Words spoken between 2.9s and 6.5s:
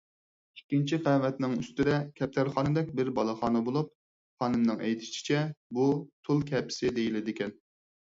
بىر بالىخانا بولۇپ، خانىمنىڭ ئېيتىشىچە بۇ تۇل